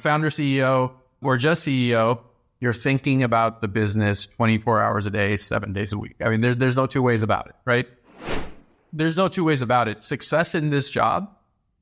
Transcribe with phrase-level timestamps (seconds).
[0.00, 2.20] founder CEO or just CEO,
[2.60, 6.16] you're thinking about the business 24 hours a day, seven days a week.
[6.20, 7.88] I mean, there's there's no two ways about it, right?
[8.92, 10.02] There's no two ways about it.
[10.02, 11.30] Success in this job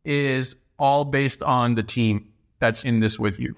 [0.05, 3.57] is all based on the team that's in this with you.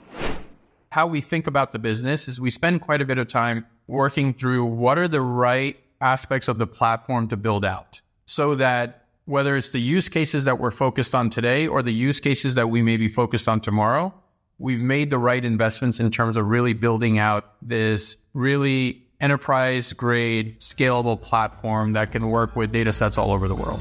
[0.91, 4.35] How we think about the business is we spend quite a bit of time working
[4.35, 9.57] through what are the right aspects of the platform to build out so that whether
[9.57, 12.83] it's the use cases that we're focused on today or the use cases that we
[12.83, 14.13] may be focused on tomorrow,
[14.61, 20.61] we've made the right investments in terms of really building out this really enterprise grade
[20.61, 23.81] scalable platform that can work with data sets all over the world.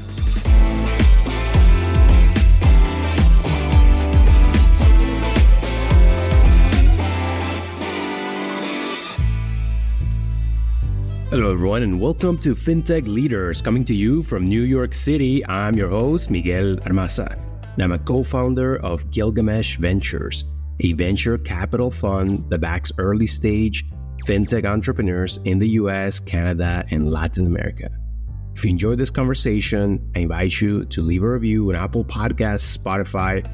[11.28, 15.46] Hello, everyone, and welcome to FinTech Leaders, coming to you from New York City.
[15.46, 17.38] I'm your host, Miguel Armaza,
[17.74, 20.44] and I'm a co founder of Gilgamesh Ventures,
[20.80, 23.84] a venture capital fund that backs early stage
[24.26, 27.90] FinTech entrepreneurs in the US, Canada, and Latin America.
[28.54, 32.76] If you enjoyed this conversation, I invite you to leave a review on Apple Podcasts,
[32.76, 33.48] Spotify,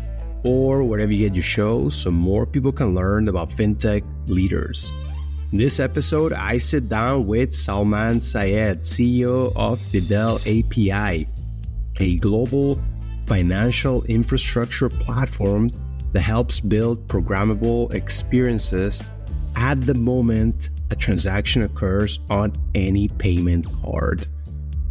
[0.44, 4.92] or wherever you get your shows so more people can learn about FinTech leaders.
[5.52, 11.28] In this episode, I sit down with Salman Syed, CEO of Fidel API,
[12.00, 12.80] a global
[13.26, 15.70] financial infrastructure platform
[16.12, 19.02] that helps build programmable experiences
[19.56, 24.26] at the moment a transaction occurs on any payment card.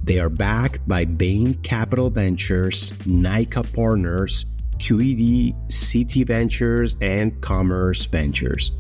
[0.04, 4.46] They are backed by Bain Capital Ventures, Nyca Partners,
[4.78, 8.72] QED, Citi Ventures, and Commerce Ventures.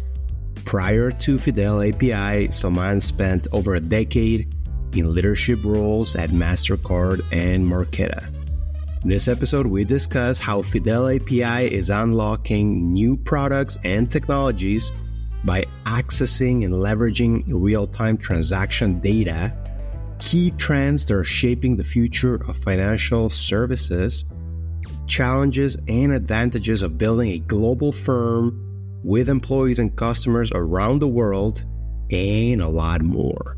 [0.66, 4.54] Prior to Fidel API, Salman spent over a decade
[4.94, 8.35] in leadership roles at MasterCard and Marqeta.
[9.06, 14.92] In this episode, we discuss how Fidel API is unlocking new products and technologies
[15.44, 19.56] by accessing and leveraging real time transaction data,
[20.18, 24.26] key trends that are shaping the future of financial services,
[25.06, 28.60] challenges and advantages of building a global firm
[29.04, 31.64] with employees and customers around the world,
[32.10, 33.56] and a lot more.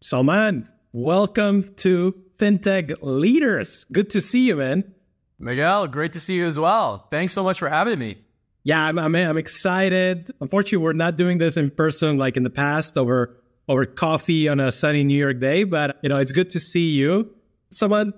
[0.00, 3.84] Salman, welcome to FinTech Leaders.
[3.92, 4.94] Good to see you, man.
[5.38, 7.06] Miguel, great to see you as well.
[7.10, 8.18] Thanks so much for having me.
[8.64, 10.30] Yeah, I'm, I'm, I'm excited.
[10.40, 14.60] Unfortunately, we're not doing this in person like in the past over over coffee on
[14.60, 17.34] a sunny New York day, but you know, it's good to see you.
[17.70, 18.14] Salman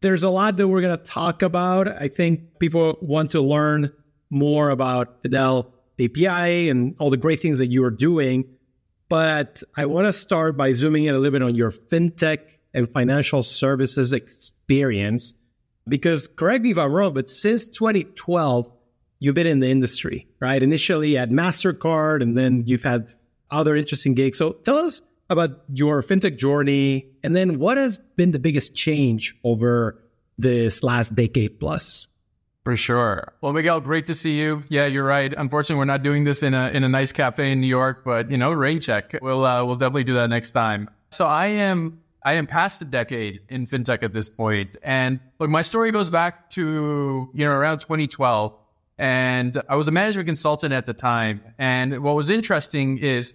[0.00, 1.88] there's a lot that we're going to talk about.
[1.88, 3.92] I think people want to learn
[4.30, 8.44] more about Fidel API and all the great things that you are doing.
[9.08, 12.40] But I want to start by zooming in a little bit on your fintech
[12.74, 15.34] and financial services experience.
[15.88, 18.70] Because correct me if I'm wrong, but since 2012,
[19.20, 20.62] you've been in the industry, right?
[20.62, 23.14] Initially at MasterCard, and then you've had
[23.50, 24.36] other interesting gigs.
[24.36, 29.36] So tell us about your fintech journey and then what has been the biggest change
[29.44, 30.02] over
[30.38, 32.08] this last decade plus?
[32.68, 33.32] For sure.
[33.40, 34.62] Well, Miguel, great to see you.
[34.68, 35.32] Yeah, you're right.
[35.34, 38.30] Unfortunately, we're not doing this in a in a nice cafe in New York, but
[38.30, 39.18] you know, rain check.
[39.22, 40.90] We'll uh, we'll definitely do that next time.
[41.10, 45.48] So I am I am past a decade in fintech at this point, and look,
[45.48, 48.54] my story goes back to you know around 2012,
[48.98, 51.40] and I was a management consultant at the time.
[51.56, 53.32] And what was interesting is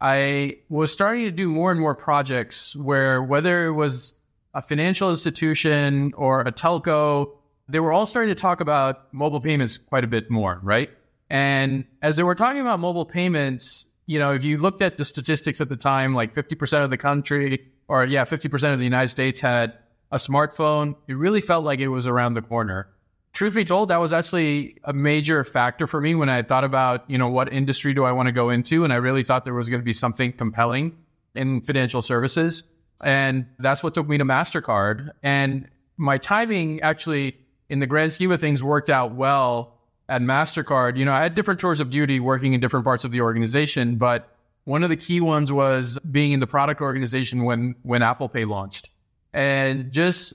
[0.00, 4.14] I was starting to do more and more projects where whether it was
[4.54, 7.36] a financial institution or a telco,
[7.70, 10.90] they were all starting to talk about mobile payments quite a bit more, right?
[11.28, 15.04] And as they were talking about mobile payments, you know, if you looked at the
[15.04, 19.08] statistics at the time, like 50% of the country, or yeah, 50% of the United
[19.08, 19.78] States had
[20.10, 22.88] a smartphone, it really felt like it was around the corner
[23.32, 27.08] truth be told, that was actually a major factor for me when I thought about,
[27.08, 28.84] you know, what industry do I want to go into?
[28.84, 30.96] And I really thought there was going to be something compelling
[31.34, 32.64] in financial services.
[33.02, 35.10] And that's what took me to MasterCard.
[35.22, 37.36] And my timing actually,
[37.70, 39.78] in the grand scheme of things, worked out well
[40.08, 40.98] at MasterCard.
[40.98, 43.96] You know, I had different tours of duty working in different parts of the organization,
[43.96, 48.28] but one of the key ones was being in the product organization when when Apple
[48.28, 48.90] Pay launched.
[49.32, 50.34] And just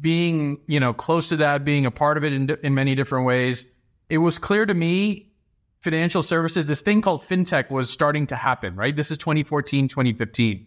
[0.00, 3.26] being, you know, close to that, being a part of it in, in many different
[3.26, 3.66] ways,
[4.08, 5.32] it was clear to me
[5.80, 8.94] financial services, this thing called fintech was starting to happen, right?
[8.94, 10.66] This is 2014, 2015.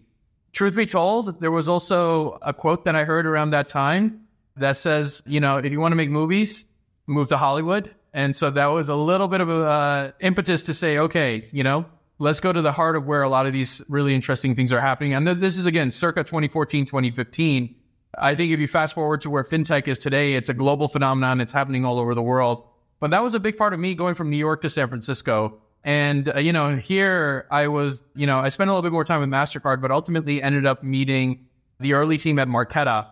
[0.53, 4.27] Truth be told, there was also a quote that I heard around that time
[4.57, 6.65] that says, you know, if you want to make movies,
[7.07, 7.93] move to Hollywood.
[8.13, 11.63] And so that was a little bit of a uh, impetus to say, okay, you
[11.63, 11.85] know,
[12.19, 14.81] let's go to the heart of where a lot of these really interesting things are
[14.81, 15.13] happening.
[15.13, 17.75] And this is again circa 2014, 2015
[18.17, 21.39] I think if you fast forward to where fintech is today, it's a global phenomenon.
[21.39, 22.67] It's happening all over the world.
[22.99, 25.59] But that was a big part of me going from New York to San Francisco.
[25.83, 29.03] And, uh, you know, here I was, you know, I spent a little bit more
[29.03, 31.47] time with MasterCard, but ultimately ended up meeting
[31.79, 33.07] the early team at Marqeta.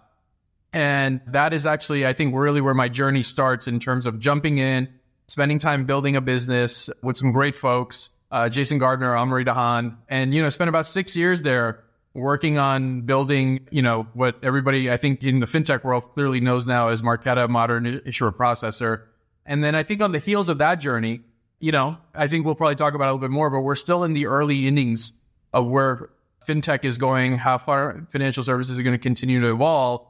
[0.71, 4.59] And that is actually, I think, really where my journey starts in terms of jumping
[4.59, 4.87] in,
[5.27, 10.33] spending time building a business with some great folks, uh, Jason Gardner, Amaury Dahan, and,
[10.33, 11.83] you know, spent about six years there
[12.13, 16.67] working on building, you know, what everybody I think in the fintech world clearly knows
[16.67, 19.03] now as Marqeta Modern Issuer Processor.
[19.45, 21.21] And then I think on the heels of that journey,
[21.59, 24.03] you know, I think we'll probably talk about a little bit more, but we're still
[24.03, 25.13] in the early innings
[25.53, 26.09] of where
[26.45, 30.05] fintech is going, how far financial services are going to continue to evolve.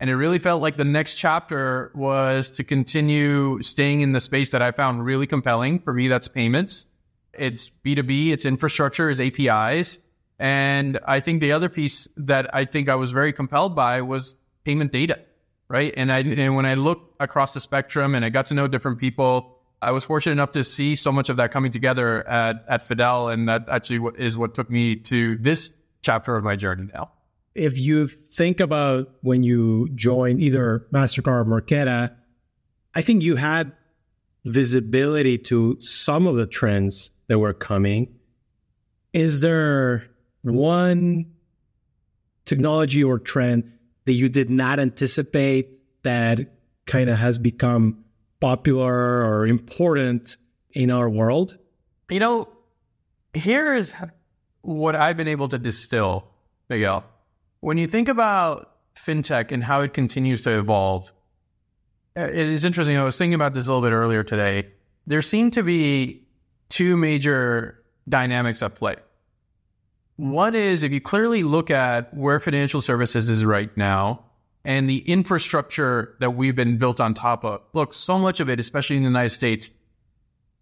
[0.00, 4.50] And it really felt like the next chapter was to continue staying in the space
[4.50, 5.78] that I found really compelling.
[5.78, 6.86] For me, that's payments.
[7.34, 9.98] It's B2B, it's infrastructure, it's APIs.
[10.38, 14.36] And I think the other piece that I think I was very compelled by was
[14.64, 15.18] payment data,
[15.68, 15.92] right?
[15.94, 18.98] And I and when I looked across the spectrum and I got to know different
[18.98, 22.80] people, I was fortunate enough to see so much of that coming together at at
[22.80, 27.10] Fidel, and that actually is what took me to this chapter of my journey now.
[27.54, 32.14] If you think about when you joined either Mastercard or Marqeta,
[32.94, 33.72] I think you had
[34.44, 38.14] visibility to some of the trends that were coming.
[39.12, 40.08] Is there
[40.42, 41.32] one
[42.44, 43.72] technology or trend
[44.04, 46.40] that you did not anticipate that
[46.86, 48.04] kind of has become
[48.40, 50.36] popular or important
[50.72, 51.58] in our world?
[52.08, 52.48] You know,
[53.34, 53.92] here is
[54.62, 56.26] what I've been able to distill,
[56.68, 57.04] Miguel.
[57.60, 61.12] When you think about fintech and how it continues to evolve,
[62.16, 62.96] uh, it is interesting.
[62.96, 64.68] I was thinking about this a little bit earlier today.
[65.06, 66.26] There seem to be
[66.68, 68.96] two major dynamics at play.
[70.16, 74.24] One is if you clearly look at where financial services is right now
[74.64, 77.62] and the infrastructure that we've been built on top of.
[77.72, 79.70] Look, so much of it, especially in the United States,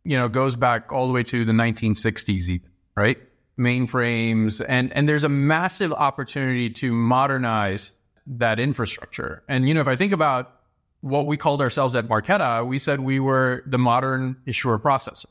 [0.04, 3.18] you know, goes back all the way to the 1960s, even, right?
[3.58, 7.92] Mainframes, and and there's a massive opportunity to modernize
[8.26, 9.42] that infrastructure.
[9.48, 10.54] And you know, if I think about
[11.00, 15.26] what we called ourselves at Marqeta, we said we were the modern issuer processor.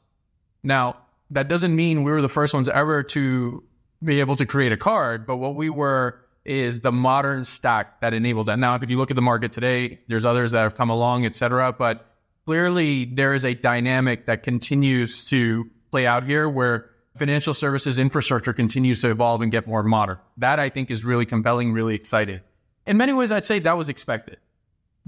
[0.63, 0.97] Now,
[1.31, 3.63] that doesn't mean we were the first ones ever to
[4.03, 8.13] be able to create a card, but what we were is the modern stack that
[8.13, 8.57] enabled that.
[8.57, 11.35] Now, if you look at the market today, there's others that have come along, et
[11.35, 12.05] cetera, but
[12.45, 18.53] clearly there is a dynamic that continues to play out here where financial services infrastructure
[18.53, 20.17] continues to evolve and get more modern.
[20.37, 22.41] That I think is really compelling, really exciting.
[22.85, 24.37] In many ways, I'd say that was expected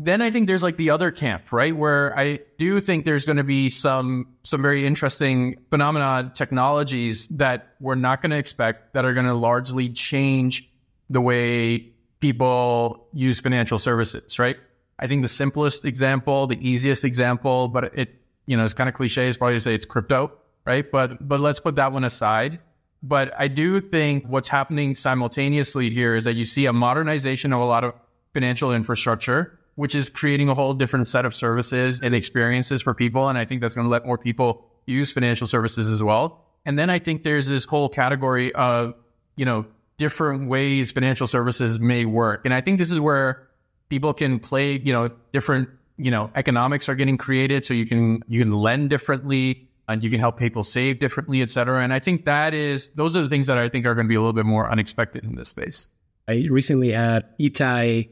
[0.02, 1.76] then I think there's like the other camp, right?
[1.76, 7.76] Where I do think there's going to be some some very interesting phenomena technologies that
[7.82, 10.72] we're not going to expect that are going to largely change
[11.10, 11.92] the way
[12.22, 14.56] people use financial services, right?
[14.98, 18.16] I think the simplest example, the easiest example, but it
[18.46, 20.32] you know, it's kind of cliche is probably to say it's crypto,
[20.70, 20.90] right?
[20.92, 22.60] But but let's put that one aside.
[23.02, 27.60] But I do think what's happening simultaneously here is that you see a modernization of
[27.62, 27.94] a lot of
[28.34, 33.30] financial infrastructure which is creating a whole different set of services and experiences for people.
[33.30, 36.44] And I think that's going to let more people use financial services as well.
[36.66, 38.94] And then I think there's this whole category of,
[39.38, 42.44] you know, different ways financial services may work.
[42.44, 43.48] And I think this is where
[43.88, 47.64] people can play, you know, different, you know, economics are getting created.
[47.64, 51.52] So you can, you can lend differently and you can help people save differently, et
[51.52, 51.84] cetera.
[51.84, 54.10] And I think that is, those are the things that I think are going to
[54.10, 55.90] be a little bit more unexpected in this space.
[56.28, 58.10] I recently had Itai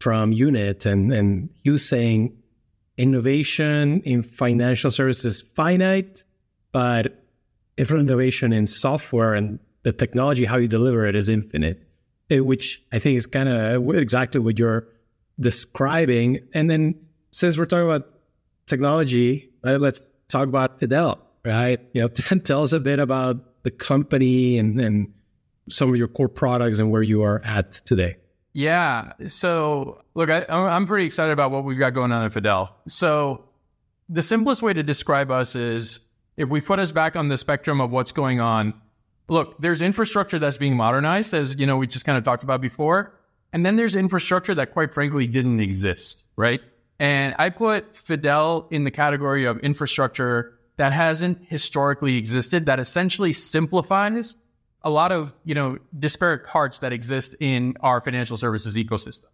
[0.00, 2.36] from Unit, and, and he was saying
[2.96, 6.24] innovation in financial services finite,
[6.72, 7.22] but
[7.78, 11.86] innovation in software and the technology, how you deliver it, is infinite.
[12.30, 14.88] Which I think is kind of exactly what you're
[15.38, 16.40] describing.
[16.54, 16.94] And then
[17.30, 18.08] since we're talking about
[18.66, 21.80] technology, uh, let's talk about Fidel, right?
[21.92, 22.08] You know,
[22.44, 25.12] tell us a bit about the company and, and
[25.68, 28.16] some of your core products and where you are at today.
[28.52, 29.12] Yeah.
[29.26, 32.76] So, look, I, am pretty excited about what we've got going on at Fidel.
[32.86, 33.48] So,
[34.08, 36.00] the simplest way to describe us is
[36.36, 38.74] if we put us back on the spectrum of what's going on.
[39.26, 42.60] Look, there's infrastructure that's being modernized, as you know, we just kind of talked about
[42.60, 43.18] before,
[43.54, 46.60] and then there's infrastructure that, quite frankly, didn't exist, right?
[46.98, 53.32] And I put Fidel in the category of infrastructure that hasn't historically existed, that essentially
[53.32, 54.36] simplifies
[54.82, 59.26] a lot of, you know, disparate parts that exist in our financial services ecosystem.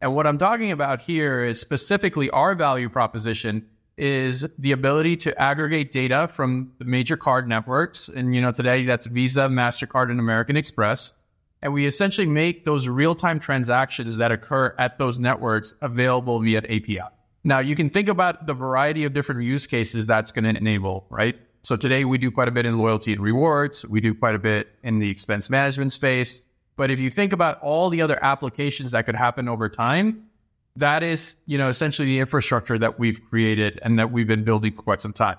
[0.00, 5.42] And what I'm talking about here is specifically our value proposition is the ability to
[5.42, 8.08] aggregate data from the major card networks.
[8.08, 11.17] And, you know, today that's Visa, MasterCard, and American Express.
[11.62, 16.58] And we essentially make those real time transactions that occur at those networks available via
[16.58, 17.00] API.
[17.44, 21.06] Now, you can think about the variety of different use cases that's going to enable,
[21.08, 21.36] right?
[21.62, 23.86] So today we do quite a bit in loyalty and rewards.
[23.86, 26.42] We do quite a bit in the expense management space.
[26.76, 30.28] But if you think about all the other applications that could happen over time,
[30.76, 34.72] that is, you know, essentially the infrastructure that we've created and that we've been building
[34.72, 35.36] for quite some time.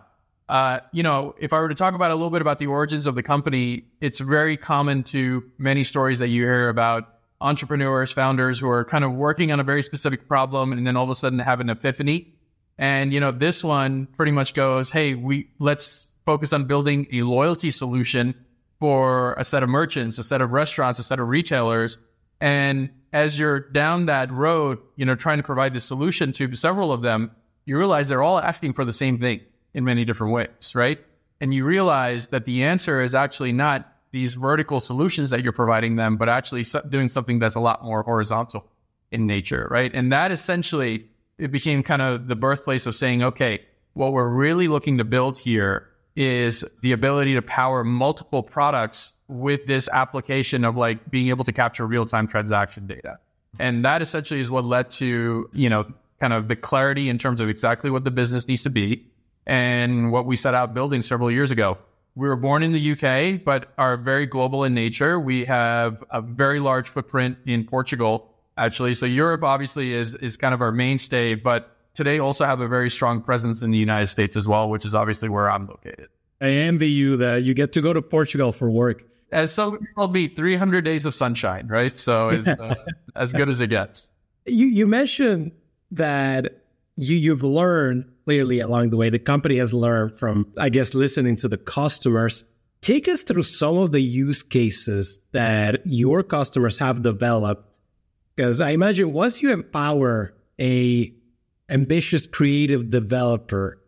[0.49, 3.05] Uh, you know, if I were to talk about a little bit about the origins
[3.05, 7.07] of the company, it's very common to many stories that you hear about
[7.39, 11.03] entrepreneurs, founders who are kind of working on a very specific problem and then all
[11.03, 12.33] of a sudden have an epiphany.
[12.79, 17.21] And you know, this one pretty much goes, "Hey, we let's focus on building a
[17.21, 18.33] loyalty solution
[18.79, 21.99] for a set of merchants, a set of restaurants, a set of retailers.
[22.41, 26.91] And as you're down that road, you know, trying to provide the solution to several
[26.91, 27.31] of them,
[27.65, 29.41] you realize they're all asking for the same thing
[29.73, 30.99] in many different ways, right?
[31.41, 35.95] And you realize that the answer is actually not these vertical solutions that you're providing
[35.95, 38.65] them, but actually doing something that's a lot more horizontal
[39.11, 39.91] in nature, right?
[39.93, 41.07] And that essentially
[41.37, 45.37] it became kind of the birthplace of saying, okay, what we're really looking to build
[45.37, 51.43] here is the ability to power multiple products with this application of like being able
[51.43, 53.19] to capture real-time transaction data.
[53.59, 55.85] And that essentially is what led to, you know,
[56.19, 59.05] kind of the clarity in terms of exactly what the business needs to be
[59.49, 61.75] and what we set out building several years ago.
[62.13, 65.19] We were born in the UK, but are very global in nature.
[65.19, 68.93] We have a very large footprint in Portugal, actually.
[68.93, 72.89] So Europe obviously is is kind of our mainstay, but today also have a very
[72.91, 76.09] strong presence in the United States as well, which is obviously where I'm located.
[76.41, 79.03] I envy you that you get to go to Portugal for work.
[79.31, 81.97] As so will be 300 days of sunshine, right?
[81.97, 82.75] So it's uh,
[83.15, 84.11] as good as it gets.
[84.45, 85.53] You you mentioned
[85.91, 86.61] that
[86.99, 89.09] you you've learned clearly along the way.
[89.09, 92.43] The company has learned from, I guess, listening to the customers.
[92.81, 97.77] Take us through some of the use cases that your customers have developed.
[98.35, 101.13] Because I imagine once you empower a
[101.69, 103.81] ambitious creative developer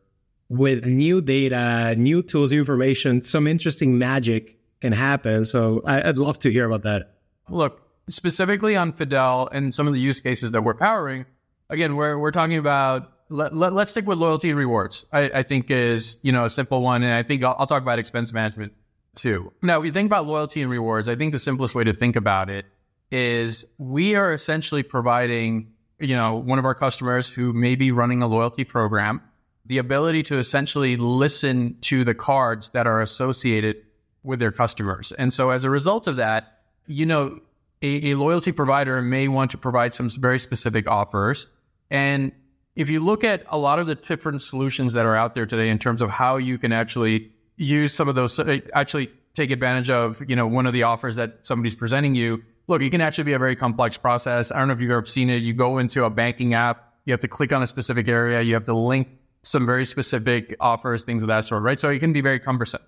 [0.50, 5.46] with new data, new tools, information, some interesting magic can happen.
[5.46, 7.16] So I'd love to hear about that.
[7.50, 11.26] Look, specifically on Fidel and some of the use cases that we're powering,
[11.72, 15.44] again, we're, we're talking about, let, let, us stick with loyalty and rewards, I, I,
[15.44, 17.02] think is, you know, a simple one.
[17.02, 18.74] And I think I'll, I'll talk about expense management
[19.16, 19.52] too.
[19.64, 22.16] Now, if you think about loyalty and rewards, I think the simplest way to think
[22.16, 22.66] about it
[23.10, 28.22] is we are essentially providing you know, one of our customers who may be running
[28.22, 29.22] a loyalty program,
[29.66, 33.78] the ability to essentially listen to the cards that are associated
[34.24, 35.12] with their customers.
[35.12, 37.40] And so as a result of that, you know,
[37.84, 41.48] a, a loyalty provider may want to provide some very specific offers.
[41.92, 42.32] And
[42.76, 45.70] if you look at a lot of the different solutions that are out there today
[45.70, 49.90] in terms of how you can actually use some of those, uh, actually take advantage
[49.90, 53.26] of, you know, one of the offers that somebody's presenting you, look, it can actually
[53.26, 54.52] be a very complex process.
[54.52, 55.44] I don't know if you've ever seen it.
[55.44, 58.54] You go into a banking app, you have to click on a specific area, you
[58.54, 59.10] have to link
[59.44, 61.80] some very specific offers, things of that sort, right?
[61.80, 62.82] So it can be very cumbersome.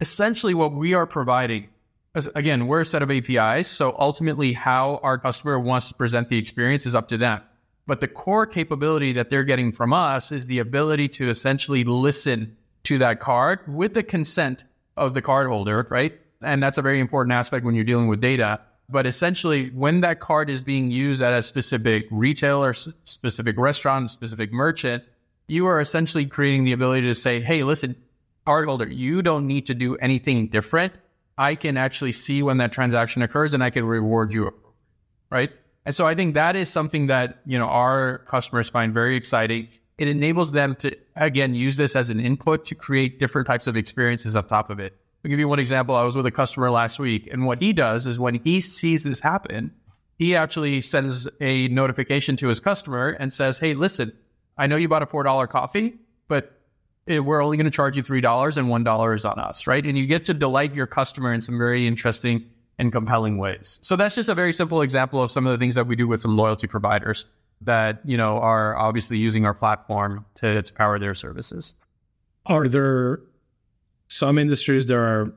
[0.00, 1.68] Essentially, what we are providing
[2.14, 3.68] is, again, we're a set of APIs.
[3.68, 7.42] So ultimately, how our customer wants to present the experience is up to them.
[7.88, 12.54] But the core capability that they're getting from us is the ability to essentially listen
[12.84, 14.66] to that card with the consent
[14.98, 16.12] of the cardholder, right?
[16.42, 18.60] And that's a very important aspect when you're dealing with data.
[18.90, 24.52] But essentially, when that card is being used at a specific retailer, specific restaurant, specific
[24.52, 25.02] merchant,
[25.46, 27.96] you are essentially creating the ability to say, hey, listen,
[28.46, 30.92] cardholder, you don't need to do anything different.
[31.38, 34.52] I can actually see when that transaction occurs and I can reward you,
[35.30, 35.50] right?
[35.88, 39.68] And so I think that is something that, you know, our customers find very exciting.
[39.96, 43.74] It enables them to, again, use this as an input to create different types of
[43.74, 44.98] experiences on top of it.
[45.24, 45.94] I'll give you one example.
[45.94, 49.02] I was with a customer last week, and what he does is when he sees
[49.02, 49.72] this happen,
[50.18, 54.12] he actually sends a notification to his customer and says, Hey, listen,
[54.58, 55.94] I know you bought a $4 coffee,
[56.28, 56.52] but
[57.06, 59.86] eh, we're only going to charge you $3 and $1 is on us, right?
[59.86, 62.44] And you get to delight your customer in some very interesting
[62.78, 63.78] and compelling ways.
[63.82, 66.06] So that's just a very simple example of some of the things that we do
[66.06, 67.26] with some loyalty providers
[67.62, 71.74] that, you know, are obviously using our platform to, to power their services.
[72.46, 73.20] Are there
[74.06, 75.34] some industries that are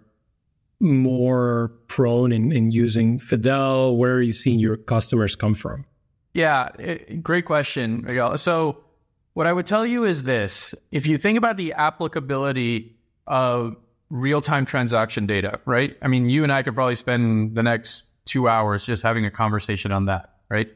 [0.80, 3.96] more prone in, in using Fidel?
[3.98, 5.86] Where are you seeing your customers come from?
[6.34, 8.38] Yeah, eh, great question, Miguel.
[8.38, 8.78] So,
[9.34, 12.96] what I would tell you is this if you think about the applicability
[13.28, 13.78] of
[14.12, 15.98] real time transaction data, right?
[16.02, 19.32] I mean, you and I could probably spend the next two hours just having a
[19.32, 20.70] conversation on that, right?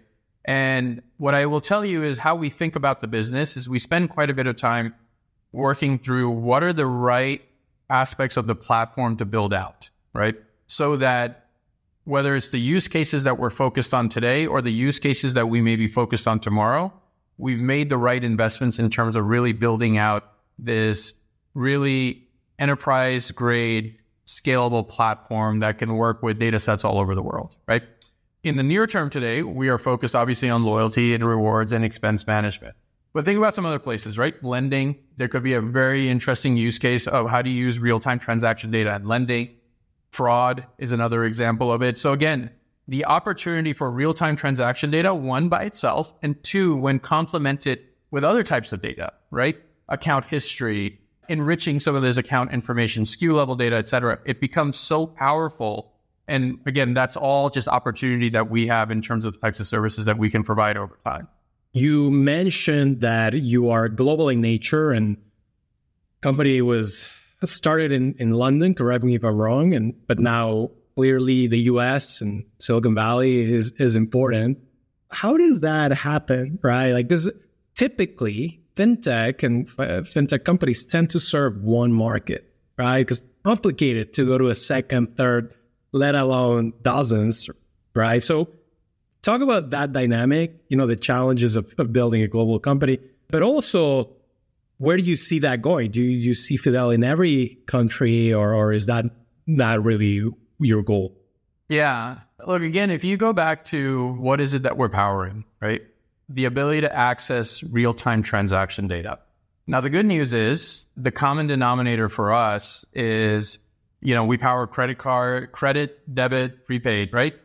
[0.46, 3.78] And what I will tell you is how we think about the business is we
[3.78, 4.96] spend quite a bit of time
[5.52, 7.42] working through what are the right
[7.90, 10.36] aspects of the platform to build out, right?
[10.68, 11.50] So that
[12.06, 15.50] whether it's the use cases that we're focused on today or the use cases that
[15.50, 16.94] we may be focused on tomorrow,
[17.38, 20.24] we've made the right investments in terms of really building out
[20.58, 21.16] this
[21.54, 22.25] really
[22.60, 27.84] enterprise grade scalable platform that can work with data sets all over the world, right?
[28.44, 32.28] In the near term today, we are focused obviously on loyalty and rewards and expense
[32.28, 32.76] management.
[33.14, 34.36] But think about some other places, right?
[34.44, 38.20] Lending, there could be a very interesting use case of how to use real time
[38.20, 39.56] transaction data and lending.
[40.12, 41.98] Fraud is another example of it.
[41.98, 42.52] So, again,
[42.88, 47.80] the opportunity for real time transaction data, one by itself, and two, when complemented
[48.12, 49.58] with other types of data, right?
[49.90, 54.78] Account history, enriching some of this account information, SKU level data, et cetera, it becomes
[54.78, 55.92] so powerful.
[56.28, 59.68] And again, that's all just opportunity that we have in terms of the types of
[59.68, 61.28] services that we can provide over time.
[61.74, 65.18] You mentioned that you are global in nature and
[66.22, 67.10] company was
[67.44, 72.22] started in, in London, correct me if I'm wrong, and but now clearly the US
[72.22, 74.58] and Silicon Valley is is important.
[75.12, 76.92] How does that happen, right?
[76.92, 77.30] Like this
[77.76, 83.00] typically fintech and uh, fintech companies tend to serve one market, right?
[83.00, 85.54] Because complicated to go to a second, third,
[85.92, 87.50] let alone dozens,
[87.94, 88.22] right?
[88.22, 88.50] So
[89.22, 93.42] talk about that dynamic, you know, the challenges of, of building a global company, but
[93.42, 94.12] also
[94.78, 95.92] where do you see that going?
[95.92, 99.06] Do you, you see Fidel in every country or, or is that
[99.48, 100.28] not really
[100.60, 101.16] your goal?
[101.70, 102.20] Yeah.
[102.46, 105.82] Look, again, if you go back to what is it that we're powering, right?
[106.30, 109.20] The ability to access real time transaction data.
[109.68, 113.60] Now, the good news is the common denominator for us is,
[114.02, 117.36] you know, we power credit card, credit, debit, prepaid, right?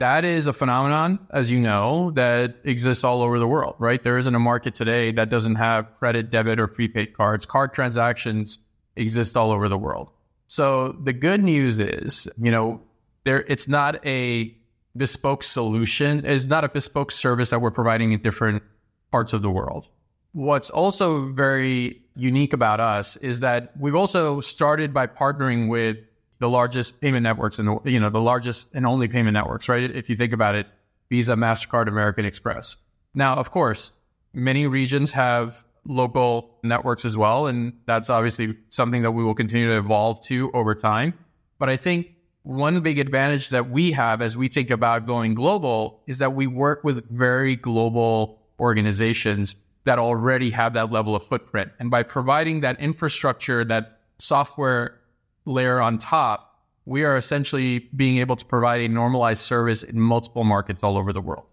[0.00, 4.02] that is a phenomenon, as you know, that exists all over the world, right?
[4.02, 7.44] There isn't a market today that doesn't have credit, debit, or prepaid cards.
[7.44, 8.60] Card transactions
[8.96, 10.08] exist all over the world.
[10.46, 12.80] So the good news is, you know,
[13.24, 14.56] there it's not a
[14.96, 18.62] bespoke solution, it's not a bespoke service that we're providing in different
[19.10, 19.88] parts of the world.
[20.32, 25.96] What's also very unique about us is that we've also started by partnering with
[26.38, 29.94] the largest payment networks and you know the largest and only payment networks, right?
[29.94, 30.66] If you think about it,
[31.10, 32.76] Visa, Mastercard, American Express.
[33.14, 33.92] Now, of course,
[34.32, 39.68] many regions have local networks as well, and that's obviously something that we will continue
[39.68, 41.14] to evolve to over time.
[41.58, 42.14] But I think
[42.50, 46.48] one big advantage that we have as we think about going global is that we
[46.48, 51.70] work with very global organizations that already have that level of footprint.
[51.78, 54.98] And by providing that infrastructure, that software
[55.44, 60.42] layer on top, we are essentially being able to provide a normalized service in multiple
[60.42, 61.46] markets all over the world.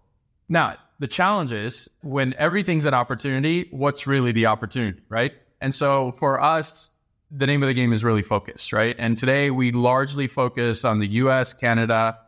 [0.48, 5.32] Now, the challenge is when everything's an opportunity, what's really the opportunity, right?
[5.60, 6.90] And so for us,
[7.30, 8.96] the name of the game is really focus, right?
[8.98, 12.18] And today we largely focus on the US, Canada,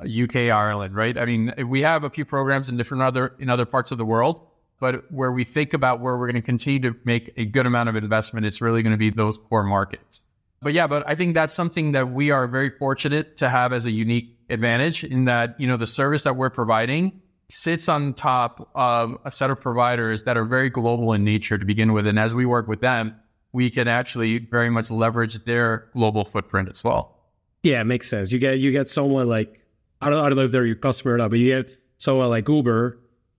[0.00, 1.16] UK, Ireland, right?
[1.16, 4.04] I mean, we have a few programs in different other in other parts of the
[4.04, 4.46] world,
[4.78, 7.88] but where we think about where we're going to continue to make a good amount
[7.88, 10.26] of investment, it's really going to be those core markets.
[10.62, 13.86] But yeah, but I think that's something that we are very fortunate to have as
[13.86, 18.70] a unique advantage in that, you know, the service that we're providing sits on top
[18.74, 22.06] of a set of providers that are very global in nature to begin with.
[22.06, 23.16] And as we work with them,
[23.52, 27.16] we can actually very much leverage their global footprint as well.
[27.62, 28.32] Yeah, it makes sense.
[28.32, 29.60] You get you get someone like
[30.00, 32.28] I don't, I don't know if they're your customer or not, but you get someone
[32.30, 32.98] like Uber,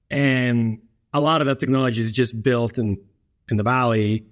[0.10, 0.80] and
[1.13, 2.97] a lot of that technology is just built in
[3.50, 4.26] in the valley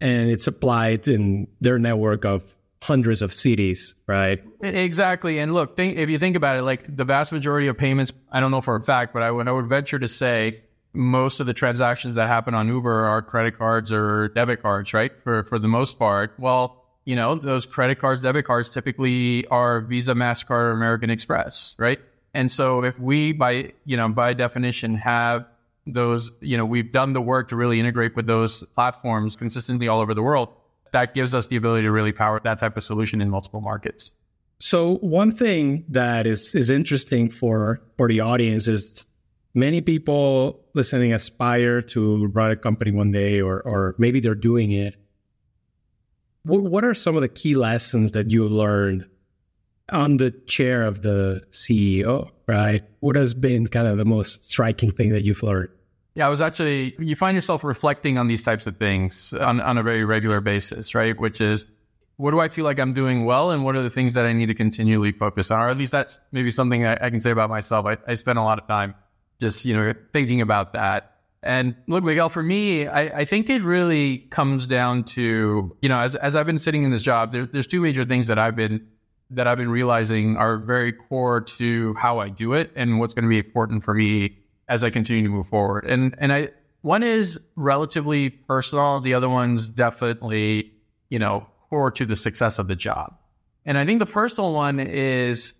[0.00, 2.42] and it's applied in their network of
[2.82, 4.42] hundreds of cities, right?
[4.60, 5.38] Exactly.
[5.38, 8.40] And look, think, if you think about it, like the vast majority of payments, I
[8.40, 10.60] don't know for a fact, but I would, I would venture to say
[10.94, 15.18] most of the transactions that happen on Uber are credit cards or debit cards, right?
[15.20, 16.34] For for the most part.
[16.38, 21.76] Well, you know, those credit cards, debit cards typically are Visa, MasterCard, or American Express,
[21.78, 22.00] right?
[22.32, 25.46] And so if we by, you know, by definition have
[25.86, 30.00] those, you know, we've done the work to really integrate with those platforms consistently all
[30.00, 30.48] over the world.
[30.92, 34.12] That gives us the ability to really power that type of solution in multiple markets.
[34.58, 39.04] So one thing that is is interesting for for the audience is
[39.54, 44.72] many people listening aspire to run a company one day or or maybe they're doing
[44.72, 44.96] it.
[46.42, 49.08] What, what are some of the key lessons that you've learned
[49.90, 52.82] on the chair of the CEO, right?
[53.00, 55.70] What has been kind of the most striking thing that you've learned?
[56.14, 59.78] Yeah, I was actually, you find yourself reflecting on these types of things on, on
[59.78, 61.18] a very regular basis, right?
[61.18, 61.66] Which is,
[62.16, 63.50] what do I feel like I'm doing well?
[63.50, 65.60] And what are the things that I need to continually focus on?
[65.60, 67.86] Or at least that's maybe something I, I can say about myself.
[67.86, 68.94] I, I spend a lot of time
[69.40, 71.14] just, you know, thinking about that.
[71.42, 75.98] And look, Miguel, for me, I, I, think it really comes down to, you know,
[75.98, 78.56] as, as I've been sitting in this job, there, there's two major things that I've
[78.56, 78.86] been
[79.30, 83.24] that I've been realizing are very core to how I do it and what's going
[83.24, 85.84] to be important for me as I continue to move forward.
[85.84, 86.48] And and I
[86.82, 90.72] one is relatively personal, the other one's definitely,
[91.08, 93.16] you know, core to the success of the job.
[93.64, 95.54] And I think the personal one is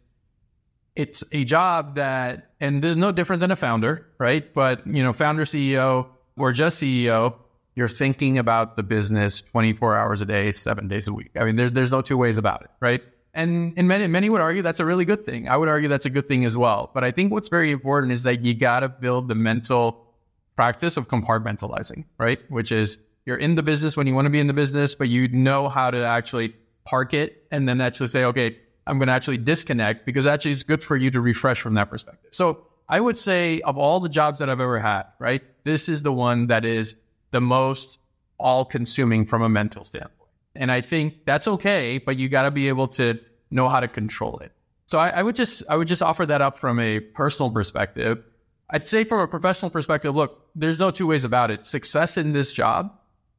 [0.96, 4.52] it's a job that and there's no different than a founder, right?
[4.54, 7.35] But, you know, founder CEO or just CEO,
[7.74, 11.33] you're thinking about the business 24 hours a day, 7 days a week.
[11.38, 13.02] I mean, there's there's no two ways about it, right?
[13.37, 15.48] And, and many, many would argue that's a really good thing.
[15.48, 16.92] I would argue that's a good thing as well.
[16.94, 20.07] But I think what's very important is that you got to build the mental
[20.54, 22.38] practice of compartmentalizing, right?
[22.48, 25.09] Which is you're in the business when you want to be in the business, but
[25.09, 26.54] you know how to actually
[26.85, 30.62] park it and then actually say, okay, I'm going to actually disconnect because actually it's
[30.62, 32.30] good for you to refresh from that perspective.
[32.32, 36.02] So I would say of all the jobs that I've ever had, right, this is
[36.02, 36.96] the one that is
[37.30, 37.98] the most
[38.38, 40.30] all consuming from a mental standpoint.
[40.54, 43.18] And I think that's okay, but you got to be able to
[43.50, 44.52] know how to control it.
[44.86, 48.22] So I, I, would just I would just offer that up from a personal perspective.
[48.70, 51.64] I'd say from a professional perspective, look, there's no two ways about it.
[51.64, 52.92] Success in this job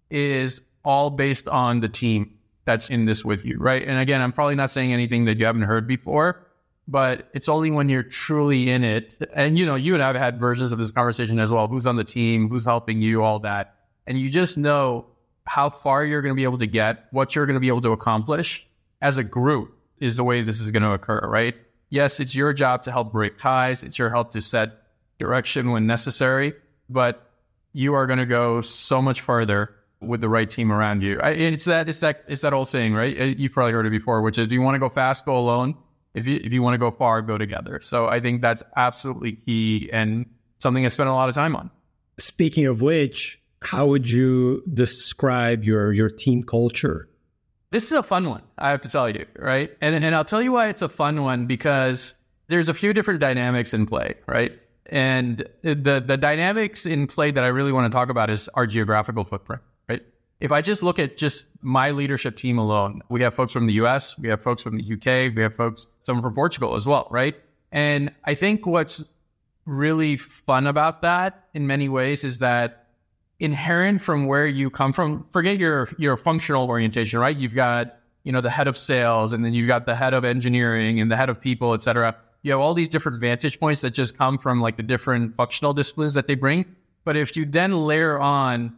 [0.10, 3.88] is all based on the team that's in this with you, right?
[3.88, 6.45] And again, I'm probably not saying anything that you haven't heard before,
[6.88, 9.17] but it's only when you're truly in it.
[9.34, 11.67] And you know, you and I have had versions of this conversation as well.
[11.67, 12.49] Who's on the team?
[12.49, 13.23] Who's helping you?
[13.23, 13.75] All that,
[14.08, 15.06] and you just know
[15.45, 17.82] how far you're going to be able to get, what you're going to be able
[17.82, 18.67] to accomplish
[19.01, 21.56] as a group is the way this is going to occur, right?
[21.89, 23.84] Yes, it's your job to help break ties.
[23.84, 24.71] It's your help to set
[25.19, 26.54] direction when necessary,
[26.89, 27.30] but
[27.73, 31.19] you are going to go so much further with the right team around you.
[31.23, 33.19] It's that it's that it's that old saying, right?
[33.19, 35.38] Uh, you've probably heard it before, which is, "Do you want to go fast, go
[35.38, 35.75] alone.
[36.13, 39.34] If you if you want to go far, go together." So I think that's absolutely
[39.34, 40.25] key and
[40.60, 41.71] something I spent a lot of time on.
[42.17, 47.10] Speaking of which, how would you describe your your team culture?
[47.71, 49.75] This is a fun one, I have to tell you, right?
[49.81, 52.13] And and I'll tell you why it's a fun one because
[52.47, 54.53] there's a few different dynamics in play, right?
[54.86, 58.67] And the the dynamics in play that I really want to talk about is our
[58.67, 59.62] geographical footprint?
[60.39, 63.74] If I just look at just my leadership team alone, we have folks from the
[63.74, 67.08] US, we have folks from the UK, we have folks some from Portugal as well,
[67.10, 67.36] right?
[67.71, 69.04] And I think what's
[69.65, 72.88] really fun about that in many ways is that
[73.39, 75.26] inherent from where you come from.
[75.30, 77.36] Forget your your functional orientation, right?
[77.36, 80.26] You've got you know the head of sales, and then you've got the head of
[80.26, 82.15] engineering and the head of people, et cetera.
[82.43, 85.74] You have all these different vantage points that just come from like the different functional
[85.74, 86.76] disciplines that they bring.
[87.04, 88.76] But if you then layer on,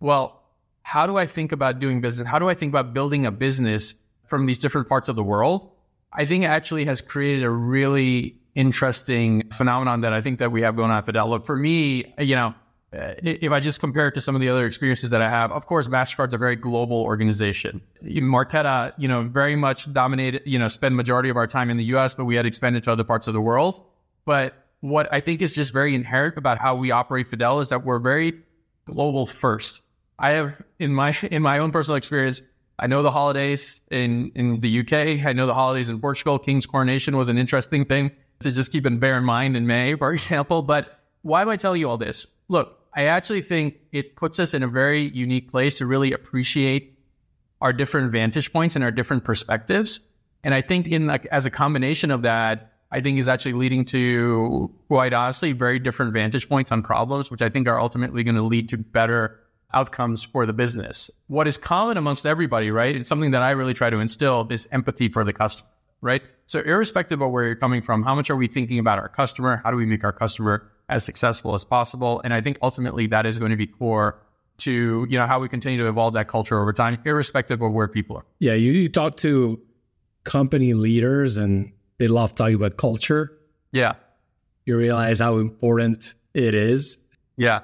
[0.00, 0.41] well,
[0.82, 2.28] how do I think about doing business?
[2.28, 3.94] How do I think about building a business
[4.26, 5.70] from these different parts of the world?
[6.12, 10.62] I think it actually has created a really interesting phenomenon that I think that we
[10.62, 11.30] have going on at Fidel.
[11.30, 12.54] Look, for me, you know,
[12.94, 15.50] uh, if I just compare it to some of the other experiences that I have,
[15.50, 17.80] of course, Mastercard's a very global organization.
[18.04, 21.84] Marqeta, you know, very much dominated, you know, spend majority of our time in the
[21.84, 23.82] U.S., but we had expanded to other parts of the world.
[24.26, 27.82] But what I think is just very inherent about how we operate Fidel is that
[27.82, 28.40] we're very
[28.84, 29.80] global first.
[30.22, 32.42] I have in my in my own personal experience,
[32.78, 35.26] I know the holidays in in the UK.
[35.26, 36.38] I know the holidays in Portugal.
[36.38, 39.94] King's coronation was an interesting thing to just keep in bear in mind in May,
[39.98, 40.62] for example.
[40.62, 42.26] But why am I telling you all this?
[42.48, 46.98] Look, I actually think it puts us in a very unique place to really appreciate
[47.60, 50.00] our different vantage points and our different perspectives.
[50.44, 53.84] And I think in like as a combination of that, I think is actually leading
[53.86, 58.34] to quite honestly very different vantage points on problems, which I think are ultimately going
[58.36, 59.40] to lead to better
[59.74, 61.10] outcomes for the business.
[61.28, 62.94] What is common amongst everybody, right?
[62.94, 66.22] And something that I really try to instill is empathy for the customer, right?
[66.46, 69.60] So irrespective of where you're coming from, how much are we thinking about our customer?
[69.64, 72.20] How do we make our customer as successful as possible.
[72.22, 74.20] And I think ultimately that is going to be core
[74.58, 77.88] to you know how we continue to evolve that culture over time, irrespective of where
[77.88, 78.24] people are.
[78.38, 79.60] Yeah, you, you talk to
[80.24, 83.36] company leaders and they love talking about culture.
[83.72, 83.94] Yeah,
[84.66, 86.98] you realize how important it is.
[87.36, 87.60] Yeah,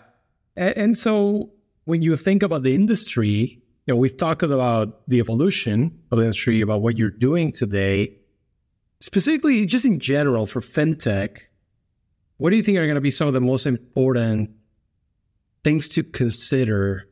[0.57, 1.51] and, and so
[1.89, 6.25] when you think about the industry, you know, we've talked about the evolution of the
[6.25, 8.19] industry, about what you're doing today,
[9.01, 11.39] specifically just in general for fintech
[12.39, 14.51] what do you think are going to be some of the most important
[15.65, 17.09] things to consider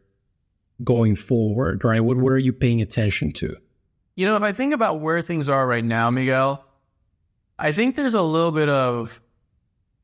[0.83, 2.01] going forward, right?
[2.01, 3.57] What, what are you paying attention to?
[4.15, 6.65] You know, if I think about where things are right now, Miguel,
[7.59, 9.21] I think there's a little bit of,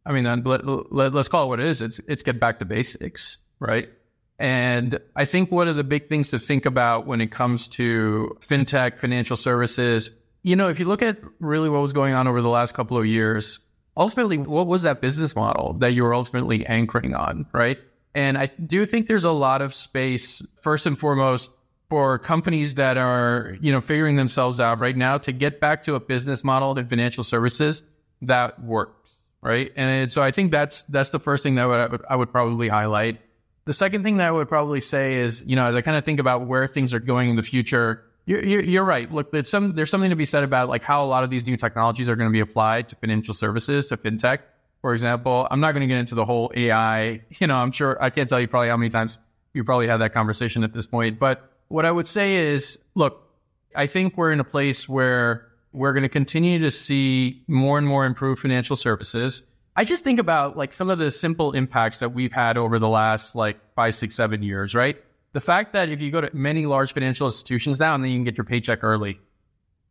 [0.05, 1.83] I mean, let, let, let's call it what it is.
[1.83, 3.89] It's, it's get back to basics, right?
[4.39, 8.37] And I think one of the big things to think about when it comes to
[8.41, 10.11] fintech, financial services,
[10.43, 12.99] you know, if you look at really what was going on over the last couple
[12.99, 13.61] of years,
[13.97, 17.79] ultimately, what was that business model that you were ultimately anchoring on, right?
[18.15, 21.51] And I do think there's a lot of space, first and foremost,
[21.89, 25.95] for companies that are, you know, figuring themselves out right now to get back to
[25.95, 27.83] a business model in financial services
[28.23, 29.73] that works, right?
[29.77, 32.69] And so I think that's that's the first thing that I would, I would probably
[32.69, 33.21] highlight.
[33.65, 36.05] The second thing that I would probably say is, you know, as I kind of
[36.05, 39.11] think about where things are going in the future, you're, you're, right.
[39.11, 41.47] Look, there's, some, there's something to be said about like how a lot of these
[41.47, 44.39] new technologies are going to be applied to financial services, to fintech.
[44.81, 47.23] For example, I'm not going to get into the whole AI.
[47.39, 49.19] You know, I'm sure I can't tell you probably how many times
[49.55, 51.19] you probably had that conversation at this point.
[51.19, 53.29] But what I would say is, look,
[53.75, 57.87] I think we're in a place where we're going to continue to see more and
[57.87, 59.47] more improved financial services.
[59.75, 62.89] I just think about like some of the simple impacts that we've had over the
[62.89, 65.03] last like five, six, seven years, right?
[65.33, 68.19] The fact that if you go to many large financial institutions now and then you
[68.19, 69.19] can get your paycheck early,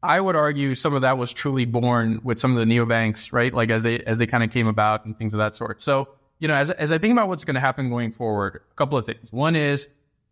[0.03, 3.53] I would argue some of that was truly born with some of the neobanks, right?
[3.53, 5.81] Like as they as they kind of came about and things of that sort.
[5.81, 8.75] So, you know, as as I think about what's going to happen going forward, a
[8.75, 9.31] couple of things.
[9.31, 9.89] One is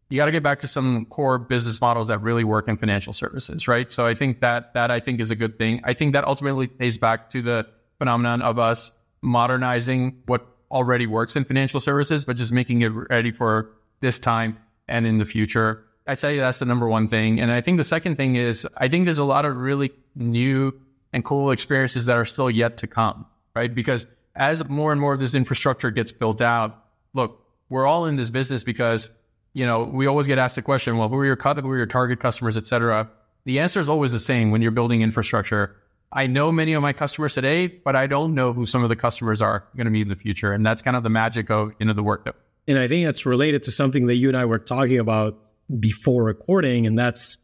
[0.09, 3.13] you got to get back to some core business models that really work in financial
[3.13, 3.91] services, right?
[3.91, 5.81] So I think that that I think is a good thing.
[5.83, 7.67] I think that ultimately pays back to the
[7.99, 13.32] phenomenon of us modernizing what already works in financial services, but just making it ready
[13.32, 15.84] for this time and in the future.
[16.08, 17.39] I say that's the number one thing.
[17.39, 20.79] And I think the second thing is I think there's a lot of really new
[21.13, 23.73] and cool experiences that are still yet to come, right?
[23.73, 28.15] Because as more and more of this infrastructure gets built out, look, we're all in
[28.15, 29.12] this business because
[29.53, 31.86] you know, we always get asked the question, well, who are your who are your
[31.86, 33.10] target customers, et cetera?
[33.45, 35.75] The answer is always the same when you're building infrastructure.
[36.11, 38.95] I know many of my customers today, but I don't know who some of the
[38.95, 41.73] customers are going to be in the future, and that's kind of the magic of
[41.79, 42.35] you know the work that.
[42.67, 45.37] And I think that's related to something that you and I were talking about
[45.79, 47.37] before recording, and that's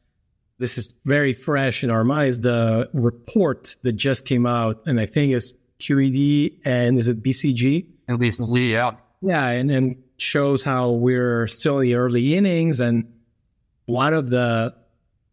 [0.58, 2.40] this is very fresh in our minds.
[2.40, 7.88] The report that just came out, and I think is QED and is it BCG?
[8.08, 8.98] At least, yeah.
[9.22, 12.80] Yeah, and, and shows how we're still in the early innings.
[12.80, 13.12] And
[13.86, 14.76] one of the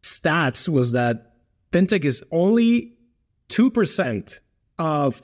[0.02, 1.34] stats was that
[1.70, 2.91] fintech is only
[3.52, 4.40] 2%
[4.78, 5.22] of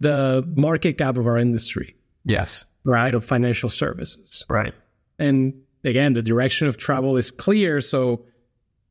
[0.00, 1.94] the market cap of our industry.
[2.24, 2.64] Yes.
[2.84, 3.14] Right.
[3.14, 4.44] Of financial services.
[4.48, 4.74] Right.
[5.18, 7.80] And again, the direction of travel is clear.
[7.80, 8.24] So,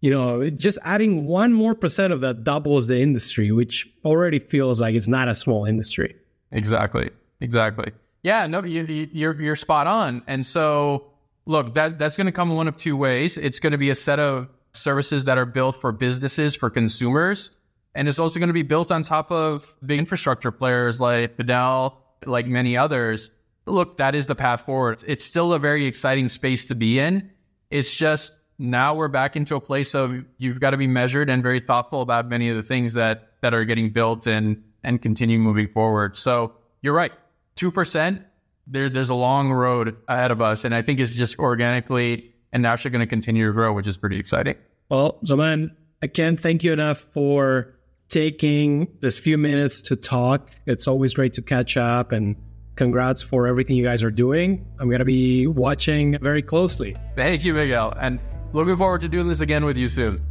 [0.02, 4.80] you know, just adding one more percent of that doubles the industry, which already feels
[4.80, 6.16] like it's not a small industry.
[6.52, 7.10] Exactly.
[7.42, 7.92] Exactly.
[8.22, 10.24] Yeah, no, you, you're you're spot on.
[10.28, 11.12] And so,
[11.46, 13.38] look, that that's going to come one of two ways.
[13.38, 17.52] It's going to be a set of services that are built for businesses, for consumers,
[17.96, 22.04] and it's also going to be built on top of big infrastructure players like Fidel,
[22.26, 23.32] like many others.
[23.66, 25.04] Look, that is the path forward.
[25.08, 27.32] It's still a very exciting space to be in.
[27.70, 31.42] It's just now we're back into a place of you've got to be measured and
[31.42, 35.40] very thoughtful about many of the things that that are getting built and and continue
[35.40, 36.16] moving forward.
[36.16, 37.12] So you're right.
[37.56, 38.24] 2%,
[38.68, 40.64] there, there's a long road ahead of us.
[40.64, 43.98] And I think it's just organically and naturally going to continue to grow, which is
[43.98, 44.56] pretty exciting.
[44.90, 47.76] Well, Salman, I can't thank you enough for
[48.10, 50.52] taking this few minutes to talk.
[50.66, 52.36] It's always great to catch up and
[52.76, 54.66] congrats for everything you guys are doing.
[54.80, 56.96] I'm going to be watching very closely.
[57.16, 57.94] Thank you, Miguel.
[58.00, 58.20] And
[58.54, 60.26] looking forward to doing this again with you soon.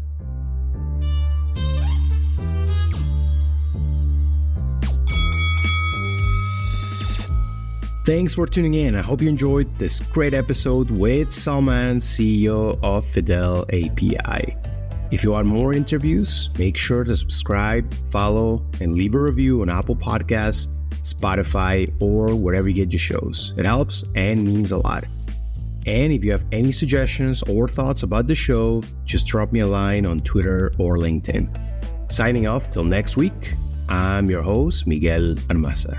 [8.04, 8.94] Thanks for tuning in.
[8.94, 14.56] I hope you enjoyed this great episode with Salman, CEO of Fidel API.
[15.10, 19.70] If you want more interviews, make sure to subscribe, follow, and leave a review on
[19.70, 20.68] Apple Podcasts,
[21.00, 23.54] Spotify, or wherever you get your shows.
[23.56, 25.04] It helps and means a lot.
[25.86, 29.66] And if you have any suggestions or thoughts about the show, just drop me a
[29.66, 32.12] line on Twitter or LinkedIn.
[32.12, 33.54] Signing off till next week,
[33.88, 35.96] I'm your host, Miguel Armaza.